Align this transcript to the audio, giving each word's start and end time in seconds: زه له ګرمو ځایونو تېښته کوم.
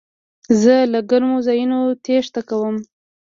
زه 0.61 0.75
له 0.91 0.99
ګرمو 1.09 1.37
ځایونو 1.47 1.79
تېښته 2.03 2.41
کوم. 2.49 2.75